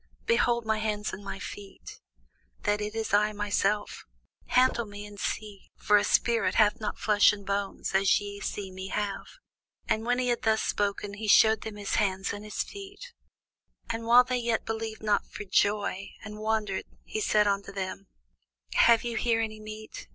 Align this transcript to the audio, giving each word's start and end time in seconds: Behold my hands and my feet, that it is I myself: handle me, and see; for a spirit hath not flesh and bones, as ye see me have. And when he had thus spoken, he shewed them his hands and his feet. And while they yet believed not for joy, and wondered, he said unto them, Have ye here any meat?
Behold 0.25 0.65
my 0.65 0.79
hands 0.79 1.13
and 1.13 1.23
my 1.23 1.37
feet, 1.37 1.99
that 2.63 2.81
it 2.81 2.95
is 2.95 3.13
I 3.13 3.33
myself: 3.33 4.03
handle 4.47 4.87
me, 4.87 5.05
and 5.05 5.19
see; 5.19 5.69
for 5.77 5.95
a 5.97 6.03
spirit 6.03 6.55
hath 6.55 6.81
not 6.81 6.97
flesh 6.97 7.31
and 7.31 7.45
bones, 7.45 7.93
as 7.93 8.19
ye 8.19 8.39
see 8.39 8.71
me 8.71 8.87
have. 8.87 9.27
And 9.87 10.03
when 10.03 10.17
he 10.17 10.29
had 10.29 10.41
thus 10.41 10.63
spoken, 10.63 11.13
he 11.13 11.27
shewed 11.27 11.61
them 11.61 11.75
his 11.75 11.97
hands 11.97 12.33
and 12.33 12.43
his 12.43 12.63
feet. 12.63 13.13
And 13.91 14.07
while 14.07 14.23
they 14.23 14.37
yet 14.39 14.65
believed 14.65 15.03
not 15.03 15.27
for 15.27 15.43
joy, 15.43 16.13
and 16.23 16.39
wondered, 16.39 16.85
he 17.03 17.21
said 17.21 17.45
unto 17.45 17.71
them, 17.71 18.07
Have 18.73 19.03
ye 19.03 19.15
here 19.15 19.39
any 19.39 19.59
meat? 19.59 20.07